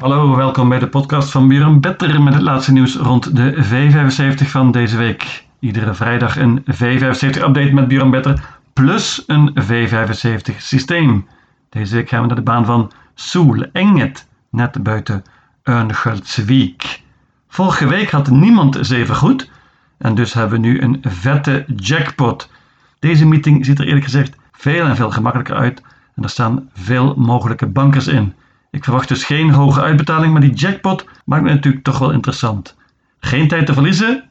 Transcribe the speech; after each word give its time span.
Hallo, 0.00 0.36
welkom 0.36 0.68
bij 0.68 0.78
de 0.78 0.88
podcast 0.88 1.30
van 1.30 1.48
Buren 1.48 1.80
Better 1.80 2.22
met 2.22 2.34
het 2.34 2.42
laatste 2.42 2.72
nieuws 2.72 2.96
rond 2.96 3.36
de 3.36 3.64
V75 3.64 4.46
van 4.46 4.70
deze 4.70 4.96
week. 4.96 5.44
Iedere 5.58 5.94
vrijdag 5.94 6.36
een 6.36 6.64
V75-update 6.64 7.72
met 7.72 7.88
Buren 7.88 8.10
Better 8.10 8.58
plus 8.72 9.24
een 9.26 9.52
V75-systeem. 9.62 11.26
Deze 11.68 11.94
week 11.94 12.08
gaan 12.08 12.20
we 12.20 12.26
naar 12.26 12.36
de 12.36 12.42
baan 12.42 12.64
van 12.64 12.90
Soel 13.14 13.64
Enget, 13.72 14.28
net 14.50 14.82
buiten 14.82 15.22
Örnsköldsvik. 15.62 17.02
Vorige 17.48 17.88
week 17.88 18.10
had 18.10 18.30
niemand 18.30 18.78
zeven 18.80 19.16
goed 19.16 19.50
en 19.98 20.14
dus 20.14 20.32
hebben 20.32 20.60
we 20.60 20.66
nu 20.66 20.80
een 20.80 20.98
vette 21.02 21.64
jackpot. 21.76 22.50
Deze 22.98 23.26
meeting 23.26 23.64
ziet 23.64 23.78
er 23.78 23.86
eerlijk 23.86 24.04
gezegd 24.04 24.36
veel 24.52 24.86
en 24.86 24.96
veel 24.96 25.10
gemakkelijker 25.10 25.56
uit 25.56 25.82
en 26.14 26.22
er 26.22 26.30
staan 26.30 26.70
veel 26.74 27.14
mogelijke 27.16 27.66
bankers 27.66 28.06
in. 28.06 28.34
Ik 28.70 28.84
verwacht 28.84 29.08
dus 29.08 29.24
geen 29.24 29.50
hoge 29.50 29.80
uitbetaling, 29.80 30.32
maar 30.32 30.40
die 30.40 30.54
jackpot 30.54 31.06
maakt 31.24 31.42
me 31.42 31.50
natuurlijk 31.50 31.84
toch 31.84 31.98
wel 31.98 32.10
interessant. 32.10 32.76
Geen 33.20 33.48
tijd 33.48 33.66
te 33.66 33.72
verliezen, 33.72 34.24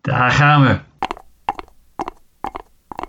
daar 0.00 0.30
gaan 0.30 0.62
we. 0.62 0.78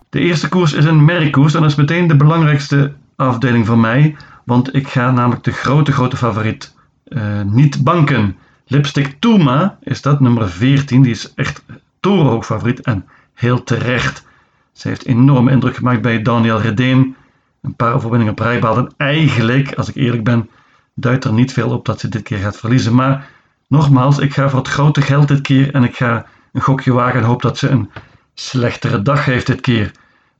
De 0.09 0.19
eerste 0.19 0.49
koers 0.49 0.73
is 0.73 0.85
een 0.85 1.05
merkkoers 1.05 1.53
en 1.53 1.61
dat 1.61 1.69
is 1.69 1.75
meteen 1.75 2.07
de 2.07 2.15
belangrijkste 2.15 2.93
afdeling 3.15 3.65
voor 3.65 3.77
mij, 3.77 4.15
want 4.43 4.75
ik 4.75 4.87
ga 4.87 5.11
namelijk 5.11 5.43
de 5.43 5.51
grote, 5.51 5.91
grote 5.91 6.17
favoriet 6.17 6.75
uh, 7.07 7.41
niet 7.41 7.83
banken. 7.83 8.37
Lipstick 8.67 9.15
Touma 9.19 9.77
is 9.83 10.01
dat, 10.01 10.19
nummer 10.19 10.49
14, 10.49 11.01
die 11.01 11.11
is 11.11 11.33
echt 11.33 11.63
torenhoog 11.99 12.45
favoriet 12.45 12.81
en 12.81 13.05
heel 13.33 13.63
terecht. 13.63 14.25
Ze 14.71 14.87
heeft 14.87 15.05
enorm 15.05 15.47
indruk 15.47 15.75
gemaakt 15.75 16.01
bij 16.01 16.21
Daniel 16.21 16.61
Redeen. 16.61 17.15
Een 17.61 17.75
paar 17.75 17.93
overwinningen 17.93 18.33
op 18.33 18.39
rijbaan. 18.39 18.77
En 18.77 18.93
eigenlijk, 18.97 19.73
als 19.73 19.89
ik 19.89 19.95
eerlijk 19.95 20.23
ben, 20.23 20.49
duidt 20.95 21.23
er 21.23 21.33
niet 21.33 21.53
veel 21.53 21.69
op 21.69 21.85
dat 21.85 21.99
ze 21.99 22.09
dit 22.09 22.21
keer 22.21 22.37
gaat 22.37 22.57
verliezen. 22.57 22.95
Maar 22.95 23.27
nogmaals, 23.67 24.17
ik 24.17 24.33
ga 24.33 24.49
voor 24.49 24.59
het 24.59 24.67
grote 24.67 25.01
geld 25.01 25.27
dit 25.27 25.41
keer 25.41 25.73
en 25.73 25.83
ik 25.83 25.95
ga 25.95 26.25
een 26.51 26.61
gokje 26.61 26.93
wagen 26.93 27.19
en 27.19 27.25
hoop 27.25 27.41
dat 27.41 27.57
ze 27.57 27.69
een 27.69 27.89
slechtere 28.33 29.01
dag 29.01 29.25
heeft 29.25 29.47
dit 29.47 29.61
keer. 29.61 29.91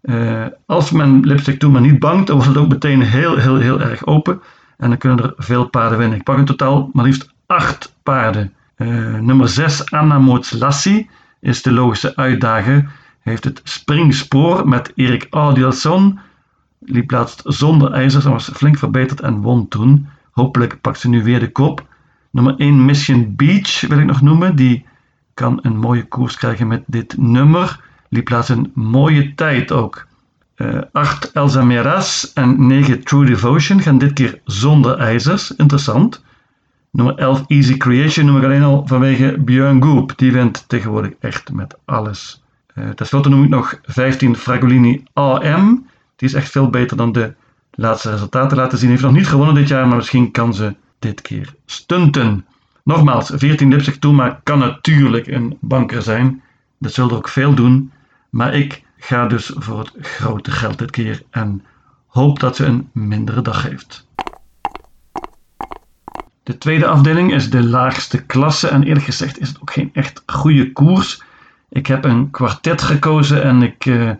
Uh, 0.02 0.46
als 0.66 0.92
men 0.92 1.20
Lipstick 1.20 1.60
Toema 1.60 1.80
niet 1.80 2.00
bangt, 2.00 2.28
dan 2.28 2.36
wordt 2.36 2.52
het 2.52 2.62
ook 2.64 2.70
meteen 2.70 3.02
heel, 3.02 3.38
heel, 3.38 3.58
heel 3.58 3.82
erg 3.82 4.06
open. 4.06 4.42
En 4.78 4.90
dan 4.90 4.98
kunnen 4.98 5.26
er 5.26 5.34
veel 5.38 5.66
paarden 5.70 5.98
winnen. 5.98 6.18
Ik 6.18 6.24
pak 6.24 6.38
in 6.38 6.46
totaal 6.46 6.90
maar 6.94 7.06
liefst 7.06 7.34
8 7.46 7.96
paarden. 8.04 8.54
Uh, 8.78 9.20
nummer 9.20 9.50
6, 9.50 9.92
Anna 9.92 10.40
Lassie, 10.60 11.10
is 11.40 11.62
de 11.62 11.72
logische 11.72 12.16
uitdager. 12.16 12.92
Heeft 13.20 13.44
het 13.44 13.62
springspoor 13.64 14.68
met 14.68 14.92
Erik 14.96 15.28
Audielson. 15.30 16.20
Liep 16.80 17.12
laatst 17.12 17.42
zonder 17.46 17.92
ijzers 17.92 18.26
en 18.26 18.32
was 18.32 18.50
flink 18.54 18.78
verbeterd 18.78 19.22
en 19.22 19.42
won 19.42 19.68
toen. 19.68 20.08
Hopelijk 20.36 20.82
pakt 20.82 21.00
ze 21.00 21.10
nu 21.10 21.24
weer 21.24 21.40
de 21.40 21.52
kop. 21.52 21.86
Nummer 22.32 22.56
1 22.58 22.86
Mission 22.86 23.36
Beach 23.36 23.82
wil 23.82 24.00
ik 24.00 24.06
nog 24.06 24.22
noemen. 24.22 24.56
Die 24.56 24.86
kan 25.34 25.60
een 25.62 25.78
mooie 25.78 26.04
koers 26.04 26.38
krijgen 26.38 26.68
met 26.68 26.84
dit 26.88 27.18
nummer. 27.18 27.80
Liep 28.10 28.30
laatst 28.30 28.50
een 28.50 28.72
mooie 28.74 29.34
tijd 29.36 29.72
ook. 29.72 30.08
Uh, 30.58 30.82
8 30.92 31.32
Elsa 31.32 31.64
Meras 31.64 32.34
en 32.34 32.68
9 32.68 33.04
True 33.04 33.26
Devotion 33.26 33.82
gaan 33.82 33.98
dit 33.98 34.14
keer 34.14 34.42
zonder 34.44 34.98
ijzers. 34.98 35.56
Interessant. 35.56 36.24
Nummer 36.92 37.16
11 37.16 37.44
Easy 37.48 37.78
Creation 37.78 38.26
noem 38.26 38.38
ik 38.38 38.44
alleen 38.44 38.64
al 38.64 38.88
vanwege 38.88 39.38
Björn 39.40 39.84
Goop. 39.84 40.18
Die 40.18 40.32
wint 40.32 40.64
tegenwoordig 40.68 41.12
echt 41.20 41.52
met 41.52 41.78
alles. 41.86 42.44
Uh, 42.76 42.90
Ten 42.90 43.06
slotte 43.06 43.30
noem 43.30 43.44
ik 43.44 43.50
nog 43.50 43.80
15 43.84 44.36
Fragolini 44.36 45.04
AM. 45.14 45.88
Die 46.16 46.28
is 46.28 46.34
echt 46.34 46.52
veel 46.52 46.70
beter 46.70 46.98
dan 46.98 47.12
de 47.12 47.34
laatste 47.76 48.10
resultaten 48.10 48.58
laten 48.58 48.78
zien. 48.78 48.90
Heeft 48.90 49.02
nog 49.02 49.12
niet 49.12 49.28
gewonnen 49.28 49.56
dit 49.56 49.68
jaar, 49.68 49.88
maar 49.88 49.98
misschien 49.98 50.32
kan 50.32 50.54
ze 50.54 50.76
dit 51.00 51.22
keer 51.22 51.56
stunten. 51.66 52.46
Nogmaals, 52.84 53.32
14 53.36 53.70
Lipstick 53.70 53.96
Toema 53.96 54.40
kan 54.44 54.60
natuurlijk 54.60 55.28
een 55.28 55.58
banker 55.62 56.02
zijn. 56.02 56.42
Dat 56.80 56.94
zullen 56.94 57.10
er 57.10 57.18
ook 57.18 57.30
veel 57.30 57.54
doen. 57.54 57.92
Maar 58.30 58.54
ik 58.54 58.84
ga 58.98 59.28
dus 59.28 59.52
voor 59.56 59.80
het 59.80 59.92
grote 60.02 60.52
geld 60.52 60.78
dit 60.78 60.92
keer 60.92 61.24
en 61.30 61.64
hoop 62.08 62.40
dat 62.40 62.56
ze 62.56 62.66
een 62.66 62.90
mindere 62.92 63.42
dag 63.42 63.64
heeft. 63.64 64.08
De 66.44 66.58
tweede 66.58 66.86
afdeling 66.86 67.34
is 67.34 67.50
de 67.50 67.64
laagste 67.64 68.26
klasse 68.26 68.68
en 68.68 68.84
eerlijk 68.84 69.06
gezegd 69.06 69.40
is 69.40 69.48
het 69.48 69.62
ook 69.62 69.72
geen 69.72 69.90
echt 69.94 70.24
goede 70.26 70.72
koers. 70.72 71.24
Ik 71.70 71.88
heb 71.88 72.06
een 72.06 72.32
kwartet 72.32 72.82
gekozen 72.82 73.44
en 73.44 73.62
ik 73.62 73.86
uh, 73.86 74.12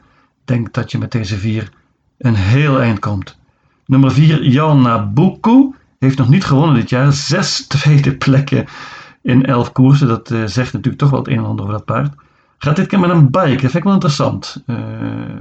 denk 0.46 0.74
dat 0.74 0.92
je 0.92 0.98
met 0.98 1.12
deze 1.12 1.38
vier 1.38 1.70
een 2.18 2.36
heel 2.36 2.82
eind 2.82 3.00
komt. 3.00 3.38
Nummer 3.86 4.12
4, 4.12 4.44
Jan 4.44 4.82
Nabucco, 4.82 5.76
heeft 6.00 6.18
nog 6.18 6.30
niet 6.30 6.46
gewonnen 6.46 6.76
dit 6.76 6.90
jaar. 6.90 7.14
Zes 7.14 7.68
tweede 7.68 8.16
plekken 8.16 8.66
in 9.22 9.46
elf 9.46 9.72
koersen. 9.72 10.08
Dat 10.08 10.32
uh, 10.32 10.46
zegt 10.46 10.74
natuurlijk 10.74 11.02
toch 11.02 11.10
wel 11.10 11.20
het 11.20 11.28
een 11.28 11.38
en 11.38 11.46
ander 11.46 11.66
over 11.66 11.78
dat 11.78 11.86
paard. 11.86 12.14
Gaat 12.58 12.76
dit 12.76 12.88
keer 12.88 13.00
met 13.00 13.10
een 13.10 13.32
bike, 13.32 13.50
dat 13.50 13.60
vind 13.60 13.74
ik 13.74 13.84
wel 13.84 13.94
interessant. 13.94 14.64
Uh, 14.68 14.78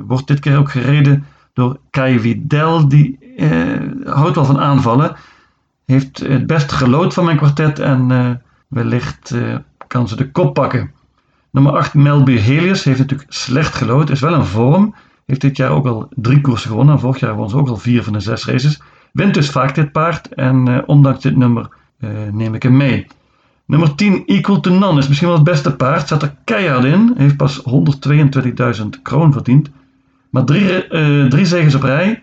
wordt 0.06 0.26
dit 0.26 0.40
keer 0.40 0.58
ook 0.58 0.70
gereden 0.70 1.24
door 1.52 1.78
Kai 1.90 2.18
Widel, 2.18 2.88
die 2.88 3.18
uh, 3.36 3.80
houdt 4.04 4.34
wel 4.34 4.44
van 4.44 4.60
aanvallen. 4.60 5.16
Heeft 5.84 6.18
het 6.18 6.46
beste 6.46 6.74
gelood 6.74 7.14
van 7.14 7.24
mijn 7.24 7.36
kwartet 7.36 7.78
en 7.78 8.42
wellicht 8.68 9.34
kan 9.86 10.08
ze 10.08 10.16
de 10.16 10.30
kop 10.30 10.54
pakken. 10.54 10.90
Nummer 11.50 11.72
8, 11.72 11.94
Melby 11.94 12.36
Helios, 12.36 12.84
heeft 12.84 12.98
natuurlijk 12.98 13.32
slecht 13.32 13.74
gelood, 13.74 14.10
is 14.10 14.20
wel 14.20 14.34
een 14.34 14.44
vorm. 14.44 14.94
Heeft 15.26 15.40
dit 15.40 15.56
jaar 15.56 15.70
ook 15.70 15.86
al 15.86 16.08
drie 16.14 16.40
koersen 16.40 16.70
gewonnen. 16.70 17.00
Vorig 17.00 17.20
jaar 17.20 17.34
won 17.34 17.50
ze 17.50 17.56
ook 17.56 17.68
al 17.68 17.76
vier 17.76 18.02
van 18.02 18.12
de 18.12 18.20
zes 18.20 18.44
races. 18.44 18.80
Wint 19.12 19.34
dus 19.34 19.50
vaak 19.50 19.74
dit 19.74 19.92
paard 19.92 20.34
en 20.34 20.68
uh, 20.68 20.78
ondanks 20.86 21.22
dit 21.22 21.36
nummer 21.36 21.68
uh, 22.00 22.10
neem 22.32 22.54
ik 22.54 22.62
hem 22.62 22.76
mee. 22.76 23.06
Nummer 23.66 23.94
10, 23.94 24.22
Equal 24.26 24.60
to 24.60 24.70
None, 24.70 24.98
is 24.98 25.08
misschien 25.08 25.28
wel 25.28 25.36
het 25.36 25.46
beste 25.46 25.76
paard. 25.76 26.08
Zat 26.08 26.22
er 26.22 26.34
keihard 26.44 26.84
in. 26.84 27.14
Heeft 27.16 27.36
pas 27.36 27.62
122.000 28.80 28.86
kroon 29.02 29.32
verdiend. 29.32 29.70
Maar 30.30 30.44
drie, 30.44 30.90
uh, 30.90 31.26
drie 31.26 31.46
zegens 31.46 31.74
op 31.74 31.82
rij. 31.82 32.22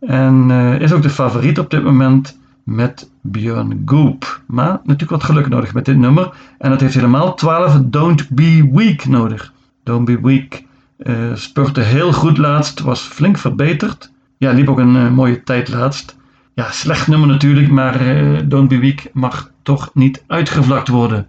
En 0.00 0.50
is 0.80 0.92
ook 0.92 1.02
de 1.02 1.10
favoriet 1.10 1.58
op 1.58 1.70
dit 1.70 1.82
moment 1.82 2.38
met 2.62 3.10
Björn 3.20 3.82
Goop. 3.84 4.40
Maar 4.46 4.72
natuurlijk 4.72 5.10
wat 5.10 5.24
geluk 5.24 5.48
nodig 5.48 5.74
met 5.74 5.84
dit 5.84 5.96
nummer. 5.96 6.34
En 6.58 6.70
het 6.70 6.80
heeft 6.80 6.94
helemaal 6.94 7.34
12 7.34 7.80
Don't 7.84 8.28
Be 8.28 8.70
Weak 8.72 9.04
nodig. 9.06 9.52
Don't 9.82 10.04
Be 10.04 10.20
Weak 10.20 10.62
uh, 11.04 11.34
spurte 11.34 11.80
heel 11.80 12.12
goed 12.12 12.38
laatst, 12.38 12.80
was 12.80 13.00
flink 13.00 13.38
verbeterd. 13.38 14.12
Ja, 14.36 14.52
liep 14.52 14.68
ook 14.68 14.78
een 14.78 14.96
uh, 14.96 15.10
mooie 15.10 15.42
tijd 15.42 15.68
laatst. 15.68 16.16
Ja, 16.54 16.70
slecht 16.70 17.08
nummer 17.08 17.28
natuurlijk, 17.28 17.70
maar 17.70 18.06
uh, 18.06 18.38
Don't 18.44 18.68
Be 18.68 18.78
Weak 18.78 19.02
mag 19.12 19.50
toch 19.62 19.90
niet 19.94 20.24
uitgevlakt 20.26 20.88
worden. 20.88 21.28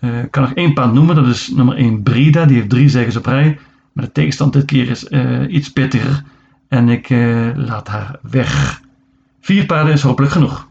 Ik 0.00 0.30
kan 0.30 0.42
nog 0.42 0.52
één 0.52 0.72
paard 0.72 0.92
noemen, 0.92 1.14
dat 1.14 1.26
is 1.26 1.48
nummer 1.48 1.76
1 1.76 2.02
Brida. 2.02 2.44
Die 2.44 2.56
heeft 2.56 2.70
drie 2.70 2.88
zegens 2.88 3.16
op 3.16 3.26
rij. 3.26 3.58
Maar 3.92 4.04
de 4.04 4.12
tegenstand 4.12 4.52
dit 4.52 4.64
keer 4.64 4.90
is 4.90 5.08
iets 5.48 5.72
pittiger. 5.72 6.22
En 6.68 6.88
ik 6.88 7.08
laat 7.54 7.88
haar 7.88 8.18
weg. 8.22 8.80
Vier 9.40 9.66
paarden 9.66 9.92
is 9.92 10.02
hopelijk 10.02 10.32
genoeg. 10.32 10.68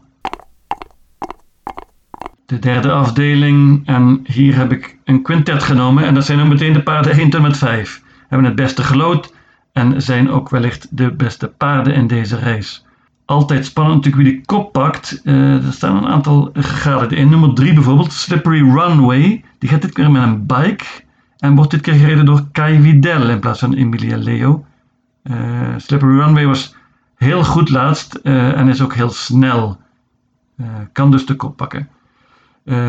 De 2.46 2.58
derde 2.58 2.92
afdeling. 2.92 3.82
En 3.86 4.20
hier 4.24 4.56
heb 4.56 4.72
ik 4.72 4.98
een 5.04 5.22
quintet 5.22 5.62
genomen. 5.62 6.04
En 6.04 6.14
dat 6.14 6.26
zijn 6.26 6.40
ook 6.40 6.48
meteen 6.48 6.72
de 6.72 6.82
paarden 6.82 7.12
1 7.12 7.30
tot 7.30 7.42
met 7.42 7.56
5 7.56 8.02
hebben 8.30 8.48
het 8.48 8.56
beste 8.56 8.82
gelood 8.82 9.34
en 9.72 10.02
zijn 10.02 10.30
ook 10.30 10.48
wellicht 10.48 10.96
de 10.96 11.12
beste 11.12 11.48
paarden 11.48 11.94
in 11.94 12.06
deze 12.06 12.38
race. 12.38 12.80
Altijd 13.24 13.66
spannend 13.66 13.96
natuurlijk 13.96 14.22
wie 14.22 14.36
de 14.36 14.46
kop 14.46 14.72
pakt. 14.72 15.20
Uh, 15.24 15.66
er 15.66 15.72
staan 15.72 15.96
een 15.96 16.10
aantal 16.10 16.50
graden 16.52 17.18
in. 17.18 17.28
Nummer 17.28 17.54
3 17.54 17.74
bijvoorbeeld, 17.74 18.12
Slippery 18.12 18.72
Runway. 18.72 19.44
Die 19.58 19.68
gaat 19.68 19.82
dit 19.82 19.92
keer 19.92 20.10
met 20.10 20.22
een 20.22 20.46
bike 20.46 20.84
en 21.38 21.54
wordt 21.54 21.70
dit 21.70 21.80
keer 21.80 21.94
gereden 21.94 22.24
door 22.24 22.46
Kai 22.52 22.80
Vidal 22.80 23.28
in 23.28 23.40
plaats 23.40 23.60
van 23.60 23.74
Emilia 23.74 24.16
Leo. 24.16 24.64
Uh, 25.24 25.36
Slippery 25.76 26.18
Runway 26.18 26.46
was 26.46 26.74
heel 27.16 27.44
goed 27.44 27.70
laatst 27.70 28.18
uh, 28.22 28.58
en 28.58 28.68
is 28.68 28.82
ook 28.82 28.94
heel 28.94 29.10
snel. 29.10 29.78
kan 30.92 31.10
dus 31.10 31.26
de 31.26 31.36
kop 31.36 31.56
pakken. 31.56 31.88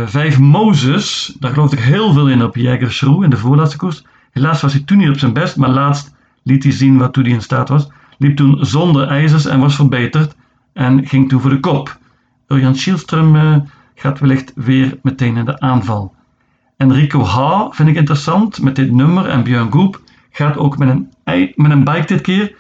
vijf 0.06 0.40
Moses, 0.40 1.36
daar 1.40 1.52
geloof 1.54 1.74
ik 1.74 1.80
heel 1.80 2.14
veel 2.14 2.30
in 2.30 2.44
op 2.44 2.56
Jägersroe 2.56 3.24
in 3.24 3.30
de 3.30 3.38
voorlaatste 3.38 3.78
koers. 3.78 4.04
Helaas 4.32 4.62
was 4.62 4.74
hij 4.74 4.82
toen 4.82 4.98
niet 4.98 5.10
op 5.10 5.20
zijn 5.20 5.34
best, 5.34 5.58
maar 5.58 5.70
laatst 5.70 6.16
liet 6.44 6.64
hij 6.64 6.72
zien 6.72 6.98
waartoe 6.98 7.24
hij 7.24 7.32
in 7.32 7.42
staat 7.42 7.70
was. 7.70 7.90
Liep 8.18 8.36
toen 8.36 8.58
zonder 8.66 9.08
ijzers 9.08 9.46
en 9.46 9.60
was 9.60 9.76
verbeterd 9.76 10.36
en 10.74 11.08
ging 11.08 11.30
toen 11.30 11.42
voor 11.42 11.50
de 11.50 11.60
kop. 11.60 11.98
Urjan 12.48 12.76
Schielström 12.76 13.36
uh, 13.36 13.56
gaat 13.96 14.20
wellicht 14.20 14.52
weer 14.56 14.98
meteen 15.02 15.38
in 15.38 15.46
de 15.46 15.60
aanval. 15.60 16.16
Enrico 16.78 17.24
H. 17.24 17.68
vind 17.70 17.90
ik 17.90 17.96
interessant 17.96 18.62
met 18.62 18.76
dit 18.76 18.92
nummer 18.92 19.26
en 19.26 19.44
Björn 19.44 19.72
Goep 19.72 20.02
gaat 20.32 20.58
ook 20.58 20.78
met 20.78 20.90
een, 20.90 21.10
met 21.56 21.72
een 21.72 21.84
bike 21.84 22.06
dit 22.06 22.22
keer. 22.22 22.56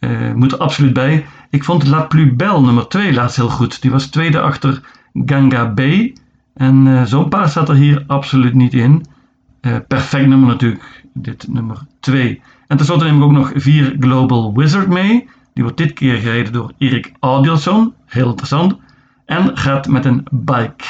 Uh, 0.00 0.32
moet 0.32 0.52
er 0.52 0.58
absoluut 0.58 0.92
bij. 0.92 1.26
Ik 1.50 1.64
vond 1.64 1.86
La 1.86 2.00
Plus 2.00 2.36
Belle 2.36 2.60
nummer 2.60 2.88
2 2.88 3.12
laatst 3.12 3.36
heel 3.36 3.48
goed. 3.48 3.82
Die 3.82 3.90
was 3.90 4.06
tweede 4.06 4.40
achter 4.40 4.80
Ganga 5.12 5.66
B. 5.66 5.80
En 6.54 6.86
uh, 6.86 7.02
zo'n 7.02 7.28
paar 7.28 7.48
staat 7.48 7.68
er 7.68 7.74
hier 7.74 8.04
absoluut 8.06 8.54
niet 8.54 8.74
in. 8.74 9.04
Perfect 9.88 10.26
nummer 10.26 10.48
natuurlijk 10.48 11.03
dit 11.14 11.48
nummer 11.48 11.86
2. 12.00 12.42
En 12.66 12.76
tenslotte 12.76 13.04
neem 13.04 13.16
ik 13.16 13.22
ook 13.22 13.32
nog 13.32 13.52
4 13.54 13.96
Global 13.98 14.54
Wizard 14.54 14.88
mee. 14.88 15.28
Die 15.52 15.62
wordt 15.62 15.78
dit 15.78 15.92
keer 15.92 16.16
gereden 16.16 16.52
door 16.52 16.72
Erik 16.78 17.12
Audielson. 17.20 17.94
Heel 18.06 18.28
interessant. 18.28 18.76
en 19.24 19.56
gaat 19.56 19.88
met 19.88 20.04
een 20.04 20.26
bike. 20.30 20.84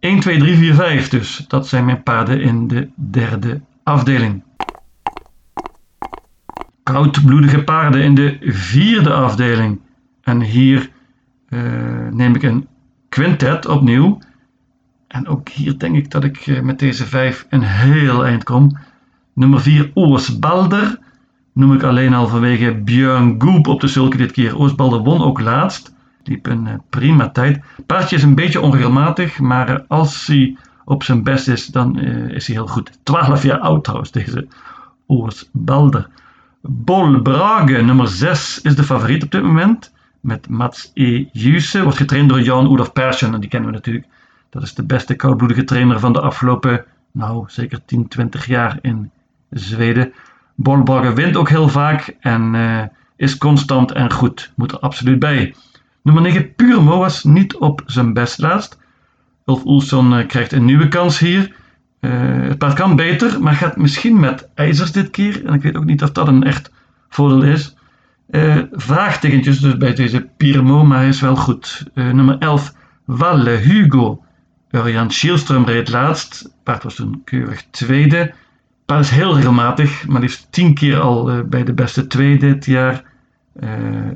1, 0.00 0.20
2, 0.20 0.38
3, 0.38 0.56
4, 0.56 0.74
5 0.74 1.08
dus. 1.08 1.44
Dat 1.48 1.68
zijn 1.68 1.84
mijn 1.84 2.02
paarden 2.02 2.40
in 2.40 2.68
de 2.68 2.88
derde 2.94 3.60
afdeling. 3.82 4.42
Koudbloedige 6.82 7.64
paarden 7.64 8.02
in 8.02 8.14
de 8.14 8.36
vierde 8.40 9.12
afdeling. 9.12 9.80
En 10.22 10.40
hier 10.40 10.90
uh, 11.48 11.60
neem 12.10 12.34
ik 12.34 12.42
een 12.42 12.66
quintet 13.08 13.66
opnieuw. 13.66 14.18
En 15.08 15.28
ook 15.28 15.48
hier 15.48 15.78
denk 15.78 15.96
ik 15.96 16.10
dat 16.10 16.24
ik 16.24 16.46
uh, 16.46 16.60
met 16.60 16.78
deze 16.78 17.06
vijf 17.06 17.46
een 17.48 17.62
heel 17.62 18.24
eind 18.24 18.44
kom. 18.44 18.78
Nummer 19.32 19.60
4 19.60 19.90
Oosbalder. 19.94 20.98
Noem 21.52 21.72
ik 21.72 21.82
alleen 21.82 22.14
al 22.14 22.28
vanwege 22.28 22.74
Björn 22.74 23.34
Goop 23.42 23.66
op 23.66 23.80
de 23.80 23.88
sulke 23.88 24.16
dit 24.16 24.32
keer. 24.32 24.58
Oosbalder 24.58 25.00
won 25.00 25.22
ook 25.22 25.40
laatst. 25.40 25.94
Liep 26.24 26.46
een 26.46 26.66
uh, 26.66 26.72
prima 26.90 27.30
tijd. 27.30 27.64
Paardje 27.86 28.16
is 28.16 28.22
een 28.22 28.34
beetje 28.34 28.60
onregelmatig, 28.60 29.38
maar 29.40 29.84
als 29.88 30.26
hij 30.26 30.56
op 30.84 31.02
zijn 31.02 31.22
best 31.22 31.48
is, 31.48 31.66
dan 31.66 31.98
is 32.30 32.46
hij 32.46 32.56
heel 32.56 32.66
goed. 32.66 32.98
12 33.02 33.42
jaar 33.42 33.58
oud 33.58 33.84
trouwens, 33.84 34.10
deze 34.10 34.46
Oosbalder. 35.06 36.08
Bol 36.60 37.20
Brage, 37.20 37.82
nummer 37.82 38.08
6, 38.08 38.60
is 38.60 38.76
de 38.76 38.82
favoriet 38.82 39.22
op 39.22 39.30
dit 39.30 39.42
moment. 39.42 39.92
Met 40.20 40.48
Mats 40.48 40.90
E. 40.94 41.24
Juse. 41.32 41.82
Wordt 41.82 41.98
getraind 41.98 42.28
door 42.28 42.40
Jan 42.40 42.68
Olaf 42.68 42.92
Persson. 42.92 43.34
En 43.34 43.40
die 43.40 43.48
kennen 43.48 43.70
we 43.70 43.74
natuurlijk. 43.74 44.06
Dat 44.50 44.62
is 44.62 44.74
de 44.74 44.84
beste 44.84 45.14
koudbloedige 45.14 45.64
trainer 45.64 46.00
van 46.00 46.12
de 46.12 46.20
afgelopen, 46.20 46.84
nou 47.12 47.44
zeker 47.48 47.84
10, 47.84 48.08
20 48.08 48.46
jaar 48.46 48.78
in 48.82 49.10
Zweden. 49.52 50.12
Bol 50.54 50.82
Brage 50.82 51.12
wint 51.12 51.36
ook 51.36 51.48
heel 51.48 51.68
vaak. 51.68 52.16
En 52.20 52.54
uh, 52.54 52.82
is 53.16 53.38
constant 53.38 53.92
en 53.92 54.12
goed. 54.12 54.52
Moet 54.56 54.72
er 54.72 54.78
absoluut 54.78 55.18
bij. 55.18 55.54
Nummer 56.02 56.22
9, 56.22 56.54
Purmo, 56.54 56.98
was 56.98 57.24
niet 57.24 57.56
op 57.56 57.82
zijn 57.86 58.12
best 58.12 58.38
laatst. 58.38 58.78
Ulf 59.46 59.64
Oelson 59.64 60.12
uh, 60.12 60.26
krijgt 60.26 60.52
een 60.52 60.64
nieuwe 60.64 60.88
kans 60.88 61.18
hier. 61.18 61.54
Uh, 62.00 62.10
het 62.48 62.58
paard 62.58 62.74
kan 62.74 62.96
beter, 62.96 63.42
maar 63.42 63.54
gaat 63.54 63.76
misschien 63.76 64.20
met 64.20 64.48
ijzers 64.54 64.92
dit 64.92 65.10
keer. 65.10 65.46
En 65.46 65.54
ik 65.54 65.62
weet 65.62 65.76
ook 65.76 65.84
niet 65.84 66.02
of 66.02 66.12
dat 66.12 66.28
een 66.28 66.44
echt 66.44 66.70
voordeel 67.08 67.42
is. 67.42 67.76
Vraagtekentjes 68.72 69.60
dus 69.60 69.76
bij 69.76 69.94
deze 69.94 70.28
Pirmo, 70.36 70.84
maar 70.84 70.98
hij 70.98 71.08
is 71.08 71.20
wel 71.20 71.36
goed. 71.36 71.84
Nummer 71.94 72.38
11, 72.38 72.74
Walle 73.04 73.50
Hugo. 73.50 74.24
Jan 74.70 75.10
Schielström 75.10 75.64
reed 75.64 75.88
laatst. 75.88 76.38
Het 76.38 76.52
paard 76.62 76.82
was 76.82 76.94
toen 76.94 77.22
keurig 77.24 77.64
tweede. 77.70 78.32
Paard 78.92 79.04
is 79.04 79.10
heel 79.10 79.34
regelmatig, 79.34 80.06
maar 80.08 80.20
liefst 80.20 80.46
tien 80.50 80.74
keer 80.74 81.00
al 81.00 81.44
bij 81.48 81.64
de 81.64 81.72
beste 81.72 82.06
twee 82.06 82.38
dit 82.38 82.64
jaar. 82.64 83.04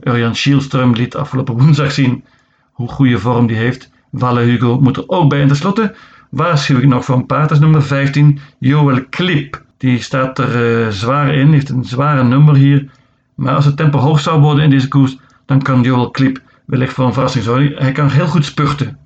Urjan 0.02 0.34
Schielström 0.34 0.90
liet 0.93 1.17
afgelopen 1.17 1.55
woensdag 1.58 1.93
zien 1.93 2.25
hoe 2.73 2.88
goede 2.88 3.19
vorm 3.19 3.46
die 3.46 3.56
heeft. 3.56 3.90
Walle 4.11 4.40
Hugo 4.40 4.81
moet 4.81 4.96
er 4.96 5.08
ook 5.08 5.31
bij. 5.31 5.40
En 5.40 5.46
tenslotte 5.46 5.94
waarschuw 6.31 6.78
ik 6.78 6.87
nog 6.87 7.05
voor 7.05 7.17
een 7.17 7.26
paard. 7.26 7.49
Dat 7.49 7.50
is 7.50 7.58
nummer 7.58 7.82
15, 7.82 8.38
Joel 8.58 9.05
Klip. 9.11 9.62
Die 9.76 10.02
staat 10.02 10.38
er 10.38 10.81
uh, 10.81 10.88
zwaar 10.88 11.34
in, 11.34 11.52
heeft 11.52 11.69
een 11.69 11.84
zware 11.84 12.25
nummer 12.25 12.55
hier. 12.55 12.88
Maar 13.34 13.55
als 13.55 13.64
het 13.64 13.76
tempo 13.76 13.99
hoog 13.99 14.20
zou 14.20 14.40
worden 14.40 14.64
in 14.64 14.70
deze 14.70 14.88
koers, 14.88 15.17
dan 15.46 15.62
kan 15.62 15.82
Joel 15.82 16.11
Klip 16.11 16.40
wellicht 16.64 16.93
voor 16.93 17.06
een 17.06 17.12
verrassing 17.12 17.44
zorgen. 17.44 17.75
Hij 17.76 17.93
kan 17.93 18.08
heel 18.08 18.26
goed 18.26 18.44
spurten. 18.44 18.99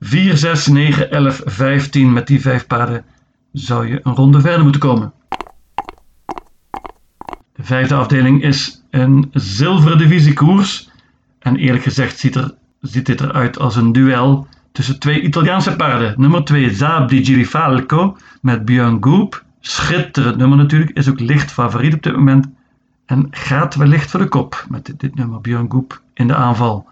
4, 0.00 0.36
6, 0.36 0.66
9, 0.66 1.10
11, 1.10 1.42
15 1.44 2.12
met 2.12 2.26
die 2.26 2.40
vijf 2.40 2.66
paarden 2.66 3.04
zou 3.58 3.88
je 3.88 4.00
een 4.02 4.14
ronde 4.14 4.40
verder 4.40 4.62
moeten 4.62 4.80
komen. 4.80 5.12
De 7.52 7.62
vijfde 7.62 7.94
afdeling 7.94 8.42
is 8.42 8.82
een 8.90 9.30
zilveren 9.32 9.98
divisiekoers. 9.98 10.90
En 11.38 11.56
eerlijk 11.56 11.82
gezegd 11.82 12.18
ziet, 12.18 12.34
er, 12.34 12.54
ziet 12.80 13.06
dit 13.06 13.20
eruit 13.20 13.58
als 13.58 13.76
een 13.76 13.92
duel 13.92 14.46
tussen 14.72 14.98
twee 14.98 15.20
Italiaanse 15.20 15.76
paarden. 15.76 16.14
Nummer 16.16 16.44
2 16.44 16.74
Zaab 16.74 17.08
di 17.08 17.24
Girifalco 17.24 18.16
met 18.40 18.64
Björn 18.64 19.04
Goop. 19.04 19.44
Schitterend 19.60 20.36
nummer 20.36 20.58
natuurlijk, 20.58 20.90
is 20.90 21.08
ook 21.08 21.20
licht 21.20 21.52
favoriet 21.52 21.94
op 21.94 22.02
dit 22.02 22.16
moment. 22.16 22.46
En 23.06 23.26
gaat 23.30 23.74
wellicht 23.74 24.10
voor 24.10 24.20
de 24.20 24.28
kop 24.28 24.66
met 24.68 24.86
dit, 24.86 25.00
dit 25.00 25.14
nummer 25.14 25.40
Björn 25.40 25.70
Goop 25.70 26.02
in 26.14 26.26
de 26.26 26.34
aanval. 26.34 26.88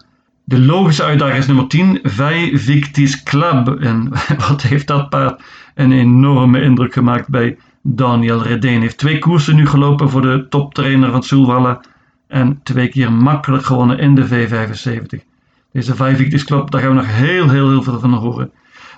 De 0.47 0.59
logische 0.59 1.03
uitdaging 1.03 1.37
is 1.37 1.47
nummer 1.47 1.67
10, 1.67 1.99
Vai 2.03 2.57
Victis 2.57 3.23
Club. 3.23 3.67
En 3.79 4.11
wat 4.47 4.61
heeft 4.61 4.87
dat 4.87 5.09
paard 5.09 5.43
een 5.75 5.91
enorme 5.91 6.61
indruk 6.61 6.93
gemaakt 6.93 7.29
bij 7.29 7.57
Daniel 7.81 8.43
Redeen. 8.43 8.81
Heeft 8.81 8.97
twee 8.97 9.19
koersen 9.19 9.55
nu 9.55 9.67
gelopen 9.67 10.09
voor 10.09 10.21
de 10.21 10.45
toptrainer 10.49 11.11
van 11.11 11.23
Soelwalla. 11.23 11.81
En 12.27 12.59
twee 12.63 12.87
keer 12.87 13.11
makkelijk 13.11 13.65
gewonnen 13.65 13.99
in 13.99 14.15
de 14.15 14.27
V75. 14.27 15.25
Deze 15.71 15.91
Five 15.91 16.15
Victis 16.15 16.43
Club, 16.43 16.71
daar 16.71 16.81
gaan 16.81 16.89
we 16.89 16.95
nog 16.95 17.15
heel, 17.15 17.49
heel, 17.49 17.69
heel 17.69 17.83
veel 17.83 17.99
van 17.99 18.13
horen. 18.13 18.51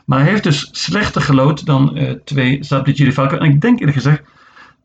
Maar 0.05 0.19
hij 0.19 0.29
heeft 0.29 0.43
dus 0.43 0.69
slechter 0.71 1.21
gelood 1.21 1.65
dan 1.65 1.97
uh, 1.97 2.11
twee 2.11 2.63
Sabdi 2.63 3.11
Falco. 3.11 3.37
En 3.37 3.51
ik 3.51 3.61
denk 3.61 3.79
eerlijk 3.79 3.97
gezegd 3.97 4.21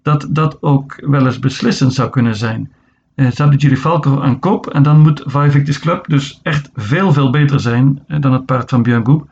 dat 0.02 0.26
dat 0.30 0.58
ook 0.60 1.02
wel 1.06 1.26
eens 1.26 1.38
beslissend 1.38 1.94
zou 1.94 2.10
kunnen 2.10 2.36
zijn. 2.36 2.72
Uh, 3.16 3.30
Sabdi 3.30 3.68
de 3.68 3.76
Falco 3.76 4.20
aan 4.20 4.38
kop 4.38 4.66
en 4.66 4.82
dan 4.82 5.00
moet 5.00 5.22
Five 5.26 5.50
Victis 5.50 5.78
Club 5.78 6.06
dus 6.08 6.40
echt 6.42 6.70
veel, 6.74 7.12
veel 7.12 7.30
beter 7.30 7.60
zijn 7.60 8.04
uh, 8.08 8.20
dan 8.20 8.32
het 8.32 8.46
paard 8.46 8.70
van 8.70 8.82
Björn 8.82 9.06
Goep. 9.06 9.28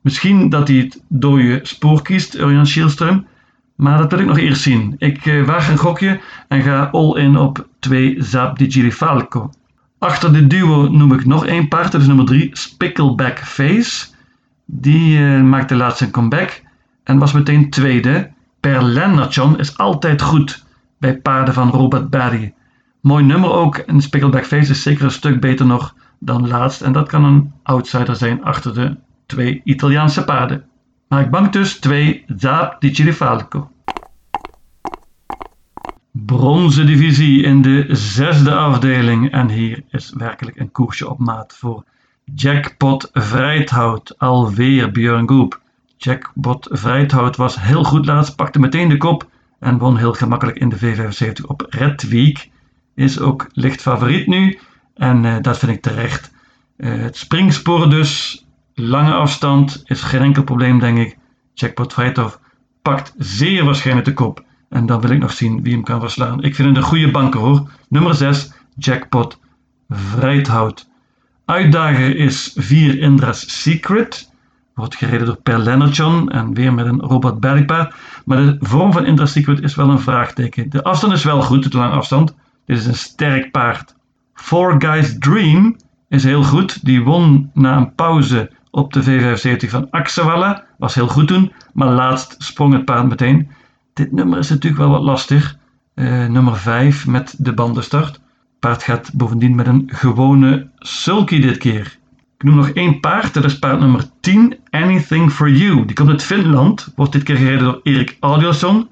Misschien 0.00 0.48
dat 0.48 0.68
hij 0.68 0.76
het 0.76 1.02
dode 1.08 1.60
spoor 1.62 2.02
kiest, 2.02 2.34
Urjan 2.34 2.66
Schielström. 2.66 3.26
Maar 3.74 3.98
dat 3.98 4.10
wil 4.10 4.20
ik 4.20 4.26
nog 4.26 4.38
eerst 4.38 4.62
zien. 4.62 4.94
Ik 4.98 5.24
uh, 5.24 5.46
waag 5.46 5.68
een 5.68 5.78
gokje 5.78 6.20
en 6.48 6.62
ga 6.62 6.88
all 6.92 7.16
in 7.16 7.36
op 7.36 7.68
2 7.78 8.16
Zaap 8.18 8.58
di 8.58 8.92
Falco. 8.92 9.50
Achter 9.98 10.32
de 10.32 10.46
duo 10.46 10.88
noem 10.88 11.12
ik 11.12 11.26
nog 11.26 11.46
één 11.46 11.68
paard, 11.68 11.92
dat 11.92 12.00
is 12.00 12.06
nummer 12.06 12.24
3, 12.24 12.50
Spickleback 12.52 13.38
Face. 13.38 14.06
Die 14.64 15.18
uh, 15.18 15.42
maakte 15.42 15.74
laatst 15.76 16.00
een 16.00 16.10
comeback 16.10 16.62
en 17.04 17.18
was 17.18 17.32
meteen 17.32 17.70
tweede. 17.70 18.30
Per 18.60 18.82
Lennartson 18.82 19.58
is 19.58 19.76
altijd 19.78 20.22
goed 20.22 20.64
bij 20.98 21.18
paarden 21.18 21.54
van 21.54 21.70
Robert 21.70 22.10
Barry. 22.10 22.54
Mooi 23.04 23.24
nummer 23.24 23.50
ook 23.50 23.76
en 23.76 24.00
Spickleback 24.00 24.44
Face 24.46 24.70
is 24.70 24.82
zeker 24.82 25.04
een 25.04 25.10
stuk 25.10 25.40
beter 25.40 25.66
nog 25.66 25.94
dan 26.18 26.48
laatst. 26.48 26.82
En 26.82 26.92
dat 26.92 27.08
kan 27.08 27.24
een 27.24 27.52
outsider 27.62 28.16
zijn 28.16 28.44
achter 28.44 28.74
de 28.74 28.96
twee 29.26 29.60
Italiaanse 29.64 30.24
paarden. 30.24 30.64
Maar 31.08 31.20
ik 31.20 31.30
bank 31.30 31.52
dus 31.52 31.78
2 31.78 32.24
Zaap 32.36 32.80
di 32.80 32.94
Cirifalco 32.94 33.68
bronzen 36.26 36.86
divisie 36.86 37.42
in 37.42 37.62
de 37.62 37.86
zesde 37.90 38.54
afdeling. 38.54 39.32
En 39.32 39.48
hier 39.48 39.82
is 39.90 40.12
werkelijk 40.16 40.60
een 40.60 40.72
koersje 40.72 41.10
op 41.10 41.18
maat 41.18 41.56
voor 41.56 41.84
Jackpot 42.34 43.10
Vrijthout. 43.12 44.18
Alweer 44.18 44.90
Björn 44.90 45.28
Goop. 45.28 45.60
Jackpot 45.96 46.68
Vrijthout 46.70 47.36
was 47.36 47.60
heel 47.60 47.84
goed 47.84 48.06
laatst, 48.06 48.36
pakte 48.36 48.58
meteen 48.58 48.88
de 48.88 48.96
kop 48.96 49.28
en 49.58 49.78
won 49.78 49.96
heel 49.96 50.12
gemakkelijk 50.12 50.58
in 50.58 50.68
de 50.68 50.78
V75 50.78 51.46
op 51.46 51.66
Red 51.68 52.08
Week. 52.08 52.52
Is 52.94 53.20
ook 53.20 53.46
licht 53.52 53.82
favoriet 53.82 54.26
nu 54.26 54.58
en 54.94 55.24
uh, 55.24 55.36
dat 55.40 55.58
vind 55.58 55.72
ik 55.72 55.82
terecht. 55.82 56.32
Uh, 56.76 57.02
het 57.02 57.16
springspoor 57.16 57.90
dus, 57.90 58.44
lange 58.74 59.12
afstand, 59.12 59.82
is 59.84 60.02
geen 60.02 60.22
enkel 60.22 60.42
probleem 60.42 60.78
denk 60.78 60.98
ik. 60.98 61.16
Jackpot 61.54 61.92
Vrijthout 61.92 62.38
pakt 62.82 63.14
zeer 63.18 63.64
waarschijnlijk 63.64 64.06
de 64.06 64.14
kop. 64.14 64.44
En 64.68 64.86
dan 64.86 65.00
wil 65.00 65.10
ik 65.10 65.18
nog 65.18 65.32
zien 65.32 65.62
wie 65.62 65.72
hem 65.72 65.82
kan 65.82 66.00
verslaan. 66.00 66.42
Ik 66.42 66.54
vind 66.54 66.68
het 66.68 66.76
een 66.76 66.82
goede 66.82 67.10
banker 67.10 67.40
hoor. 67.40 67.70
Nummer 67.88 68.14
6, 68.14 68.52
Jackpot 68.76 69.38
Vrijthout. 69.88 70.88
Uitdager 71.44 72.16
is 72.16 72.52
4 72.56 72.98
Indra's 72.98 73.60
Secret. 73.62 74.32
Wordt 74.74 74.96
gereden 74.96 75.26
door 75.26 75.36
Per 75.36 75.58
Leonardson 75.58 76.30
en 76.30 76.54
weer 76.54 76.74
met 76.74 76.86
een 76.86 77.00
Robert 77.00 77.40
Bergpaard. 77.40 77.94
Maar 78.24 78.36
de 78.36 78.56
vorm 78.60 78.92
van 78.92 79.06
Indra's 79.06 79.32
Secret 79.32 79.62
is 79.62 79.74
wel 79.74 79.90
een 79.90 80.00
vraagteken. 80.00 80.70
De 80.70 80.82
afstand 80.82 81.12
is 81.12 81.24
wel 81.24 81.42
goed, 81.42 81.72
de 81.72 81.78
lange 81.78 81.94
afstand. 81.94 82.34
Dit 82.66 82.78
is 82.78 82.86
een 82.86 82.94
sterk 82.94 83.50
paard. 83.50 83.94
Four 84.34 84.74
Guys 84.78 85.18
Dream 85.18 85.76
is 86.08 86.24
heel 86.24 86.42
goed. 86.42 86.84
Die 86.84 87.02
won 87.02 87.50
na 87.54 87.76
een 87.76 87.94
pauze 87.94 88.50
op 88.70 88.92
de 88.92 89.02
V75 89.02 89.68
van 89.68 89.90
Axewalla. 89.90 90.64
Was 90.78 90.94
heel 90.94 91.08
goed 91.08 91.28
toen, 91.28 91.52
maar 91.72 91.88
laatst 91.88 92.34
sprong 92.38 92.72
het 92.72 92.84
paard 92.84 93.08
meteen. 93.08 93.48
Dit 93.92 94.12
nummer 94.12 94.38
is 94.38 94.48
natuurlijk 94.48 94.82
wel 94.82 94.90
wat 94.90 95.02
lastig. 95.02 95.56
Uh, 95.94 96.26
nummer 96.26 96.56
5 96.56 97.06
met 97.06 97.34
de 97.38 97.52
bandenstart. 97.52 98.20
Paard 98.58 98.82
gaat 98.82 99.10
bovendien 99.14 99.54
met 99.54 99.66
een 99.66 99.82
gewone 99.86 100.68
sulky 100.78 101.40
dit 101.40 101.58
keer. 101.58 101.98
Ik 102.36 102.42
noem 102.42 102.54
nog 102.54 102.68
één 102.68 103.00
paard, 103.00 103.34
dat 103.34 103.44
is 103.44 103.58
paard 103.58 103.80
nummer 103.80 104.04
10, 104.20 104.58
Anything 104.70 105.32
for 105.32 105.50
You. 105.50 105.84
Die 105.84 105.94
komt 105.94 106.08
uit 106.10 106.22
Finland, 106.22 106.92
wordt 106.96 107.12
dit 107.12 107.22
keer 107.22 107.36
gereden 107.36 107.64
door 107.64 107.80
Erik 107.82 108.16
Audiosson. 108.20 108.88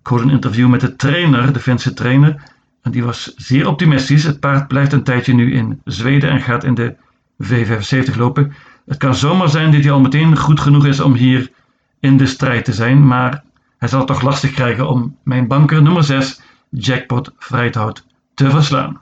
Ik 0.00 0.06
hoorde 0.06 0.24
een 0.24 0.30
interview 0.30 0.68
met 0.68 0.80
de 0.80 0.96
trainer, 0.96 1.52
de 1.52 1.60
Finse 1.60 1.94
trainer, 1.94 2.53
die 2.92 3.04
was 3.04 3.34
zeer 3.36 3.68
optimistisch. 3.68 4.24
Het 4.24 4.40
paard 4.40 4.68
blijft 4.68 4.92
een 4.92 5.02
tijdje 5.02 5.34
nu 5.34 5.52
in 5.52 5.80
Zweden 5.84 6.30
en 6.30 6.40
gaat 6.40 6.64
in 6.64 6.74
de 6.74 6.96
V75 7.42 8.16
lopen. 8.16 8.52
Het 8.86 8.96
kan 8.96 9.14
zomaar 9.14 9.48
zijn 9.48 9.72
dat 9.72 9.82
hij 9.82 9.92
al 9.92 10.00
meteen 10.00 10.36
goed 10.36 10.60
genoeg 10.60 10.86
is 10.86 11.00
om 11.00 11.14
hier 11.14 11.50
in 12.00 12.16
de 12.16 12.26
strijd 12.26 12.64
te 12.64 12.72
zijn, 12.72 13.06
maar 13.06 13.42
hij 13.78 13.88
zal 13.88 13.98
het 13.98 14.08
toch 14.08 14.22
lastig 14.22 14.52
krijgen 14.52 14.88
om 14.88 15.16
mijn 15.22 15.46
banker 15.46 15.82
nummer 15.82 16.04
6, 16.04 16.40
Jackpot 16.68 17.32
Vrijthout, 17.38 18.06
te 18.34 18.50
verslaan. 18.50 19.00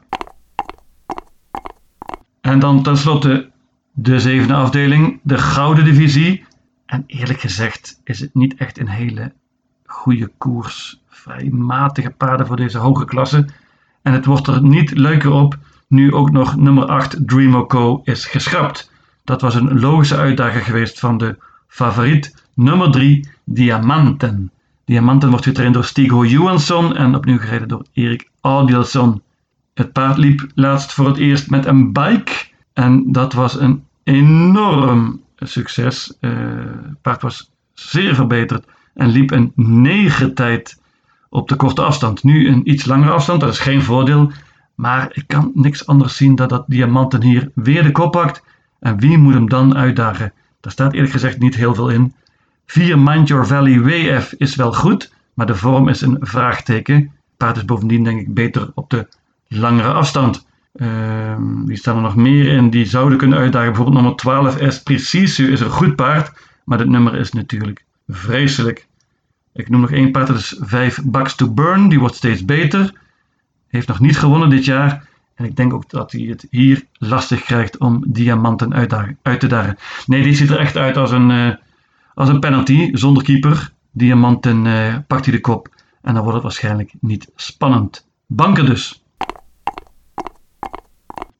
En 2.40 2.58
dan 2.58 2.82
tenslotte 2.82 3.50
De 3.94 4.20
zevende 4.20 4.54
afdeling, 4.54 5.20
de 5.22 5.38
Gouden 5.38 5.84
Divisie. 5.84 6.44
En 6.86 7.04
eerlijk 7.06 7.40
gezegd 7.40 8.00
is 8.04 8.20
het 8.20 8.34
niet 8.34 8.54
echt 8.54 8.78
een 8.78 8.88
hele 8.88 9.32
goede 9.86 10.30
koers. 10.38 11.00
Vrij 11.08 11.48
matige 11.50 12.10
paarden 12.10 12.46
voor 12.46 12.56
deze 12.56 12.78
hoge 12.78 13.04
klasse. 13.04 13.46
En 14.02 14.12
het 14.12 14.24
wordt 14.24 14.46
er 14.46 14.62
niet 14.62 14.98
leuker 14.98 15.30
op 15.30 15.58
nu 15.86 16.12
ook 16.12 16.30
nog 16.30 16.56
nummer 16.56 16.86
8 16.86 17.28
Dreamo 17.28 17.66
Co 17.66 18.00
is 18.04 18.26
geschrapt. 18.26 18.90
Dat 19.24 19.40
was 19.40 19.54
een 19.54 19.80
logische 19.80 20.16
uitdaging 20.16 20.64
geweest 20.64 20.98
van 20.98 21.18
de 21.18 21.38
favoriet 21.68 22.44
nummer 22.54 22.90
3 22.90 23.28
Diamanten. 23.44 24.50
Diamanten 24.84 25.30
wordt 25.30 25.44
getraind 25.44 25.74
door 25.74 25.84
Stigo 25.84 26.24
Johansson 26.24 26.96
en 26.96 27.14
opnieuw 27.14 27.38
gereden 27.38 27.68
door 27.68 27.84
Erik 27.92 28.28
Audielson. 28.40 29.22
Het 29.74 29.92
paard 29.92 30.16
liep 30.16 30.46
laatst 30.54 30.92
voor 30.92 31.06
het 31.06 31.16
eerst 31.16 31.50
met 31.50 31.66
een 31.66 31.92
bike 31.92 32.32
en 32.72 33.12
dat 33.12 33.32
was 33.32 33.60
een 33.60 33.84
enorm 34.02 35.20
succes. 35.36 36.16
Uh, 36.20 36.30
het 36.88 37.00
paard 37.02 37.22
was 37.22 37.50
zeer 37.72 38.14
verbeterd 38.14 38.64
en 38.94 39.08
liep 39.08 39.30
een 39.30 39.52
negen 39.54 40.34
tijd 40.34 40.80
op 41.32 41.48
de 41.48 41.56
korte 41.56 41.82
afstand. 41.82 42.22
Nu 42.22 42.48
een 42.48 42.70
iets 42.70 42.84
langere 42.84 43.12
afstand, 43.12 43.40
dat 43.40 43.52
is 43.52 43.58
geen 43.58 43.82
voordeel. 43.82 44.32
Maar 44.74 45.10
ik 45.12 45.24
kan 45.26 45.50
niks 45.54 45.86
anders 45.86 46.16
zien 46.16 46.34
dan 46.34 46.48
dat 46.48 46.64
Diamanten 46.66 47.22
hier 47.22 47.50
weer 47.54 47.82
de 47.82 47.92
kop 47.92 48.12
pakt. 48.12 48.44
En 48.80 48.98
wie 48.98 49.18
moet 49.18 49.34
hem 49.34 49.48
dan 49.48 49.76
uitdagen? 49.76 50.32
Daar 50.60 50.72
staat 50.72 50.92
eerlijk 50.92 51.12
gezegd 51.12 51.38
niet 51.38 51.54
heel 51.54 51.74
veel 51.74 51.88
in. 51.88 52.14
4 52.66 52.98
Mind 52.98 53.28
Your 53.28 53.46
Valley 53.46 53.80
WF 53.80 54.32
is 54.32 54.54
wel 54.54 54.72
goed, 54.72 55.12
maar 55.34 55.46
de 55.46 55.54
vorm 55.54 55.88
is 55.88 56.00
een 56.00 56.16
vraagteken. 56.20 57.12
Paard 57.36 57.56
is 57.56 57.64
bovendien 57.64 58.04
denk 58.04 58.20
ik 58.20 58.34
beter 58.34 58.70
op 58.74 58.90
de 58.90 59.08
langere 59.48 59.92
afstand. 59.92 60.46
Uh, 60.74 61.36
wie 61.64 61.76
staan 61.76 61.96
er 61.96 62.02
nog 62.02 62.16
meer 62.16 62.46
in 62.46 62.70
die 62.70 62.84
zouden 62.84 63.18
kunnen 63.18 63.38
uitdagen? 63.38 63.68
Bijvoorbeeld 63.68 63.96
nummer 63.96 64.16
12 64.16 64.56
S 64.68 64.82
Precisu 64.82 65.52
is 65.52 65.60
een 65.60 65.70
goed 65.70 65.96
paard, 65.96 66.32
maar 66.64 66.78
dit 66.78 66.88
nummer 66.88 67.14
is 67.14 67.32
natuurlijk 67.32 67.84
vreselijk. 68.08 68.86
Ik 69.54 69.68
noem 69.68 69.80
nog 69.80 69.90
één 69.90 70.10
paard, 70.10 70.26
dat 70.26 70.36
is 70.36 70.56
5 70.60 71.02
Bucks 71.04 71.34
to 71.34 71.52
Burn, 71.52 71.88
die 71.88 72.00
wordt 72.00 72.14
steeds 72.14 72.44
beter. 72.44 72.92
Heeft 73.68 73.88
nog 73.88 74.00
niet 74.00 74.18
gewonnen 74.18 74.50
dit 74.50 74.64
jaar. 74.64 75.08
En 75.34 75.44
ik 75.44 75.56
denk 75.56 75.72
ook 75.72 75.90
dat 75.90 76.12
hij 76.12 76.20
het 76.20 76.46
hier 76.50 76.86
lastig 76.92 77.42
krijgt 77.42 77.78
om 77.78 78.04
diamanten 78.06 78.74
uit, 79.22 79.40
te 79.40 79.46
dagen. 79.46 79.78
Nee, 80.06 80.22
die 80.22 80.34
ziet 80.34 80.50
er 80.50 80.58
echt 80.58 80.76
uit 80.76 80.96
als 80.96 81.10
een, 81.10 81.30
uh, 81.30 81.54
als 82.14 82.28
een 82.28 82.40
penalty 82.40 82.90
zonder 82.92 83.22
keeper. 83.22 83.70
Diamanten 83.90 84.64
uh, 84.64 84.96
pakt 85.06 85.24
hij 85.24 85.34
de 85.34 85.40
kop. 85.40 85.68
En 86.02 86.14
dan 86.14 86.22
wordt 86.22 86.34
het 86.34 86.42
waarschijnlijk 86.42 86.92
niet 87.00 87.30
spannend. 87.36 88.06
Banken 88.26 88.66
dus. 88.66 89.02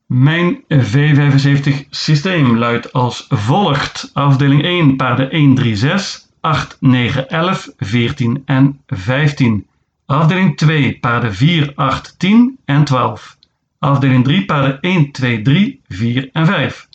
Mijn 0.06 0.64
V75 0.68 1.88
systeem 1.90 2.56
luidt 2.56 2.92
als 2.92 3.26
volgt. 3.28 4.10
Afdeling 4.12 4.62
1, 4.62 4.96
paarden 4.96 5.30
1, 5.30 5.54
3, 5.54 5.76
6, 5.76 6.31
8, 6.42 6.76
9, 6.80 7.28
11, 7.28 7.74
14 7.78 8.42
en 8.44 8.80
15. 8.86 9.66
Afdeling 10.06 10.56
2, 10.56 10.98
paarden 11.00 11.34
4, 11.34 11.72
8, 11.76 12.14
10 12.18 12.58
en 12.64 12.84
12. 12.84 13.36
Afdeling 13.78 14.24
3, 14.24 14.44
paarden 14.44 14.80
1, 14.80 15.10
2, 15.10 15.42
3, 15.42 15.80
4 15.88 16.30
en 16.32 16.46
5. 16.46 16.88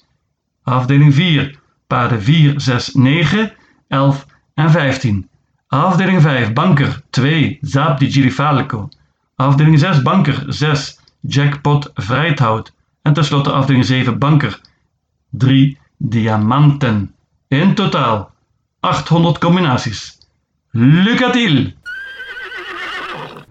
Afdeling 0.64 1.14
4, 1.14 1.60
paarden 1.88 2.22
4, 2.22 2.60
6, 2.60 2.94
9, 2.94 3.56
11 3.88 4.26
en 4.54 4.70
15. 4.70 5.28
Afdeling 5.68 6.22
5, 6.22 6.54
banker 6.54 7.02
2, 7.10 7.58
Zaap 7.62 8.00
di 8.00 8.12
Girifalco. 8.12 8.90
Afdeling 9.36 9.80
6, 9.80 10.02
banker 10.02 10.44
6, 10.48 11.00
Jackpot 11.22 11.92
Vrijthout. 11.94 12.74
En 13.02 13.14
tenslotte 13.14 13.52
afdeling 13.52 13.86
7, 13.86 14.18
banker 14.18 14.60
3, 15.30 15.78
Diamanten. 15.98 17.16
In 17.48 17.76
totaal 17.76 18.32
800 18.94 19.40
combinaties. 19.40 20.18
Lucatil! 20.74 21.77